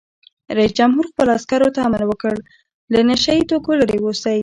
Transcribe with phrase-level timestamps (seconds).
[0.57, 2.35] رئیس جمهور خپلو عسکرو ته امر وکړ؛
[2.93, 4.37] له نشه یي توکو لرې اوسئ!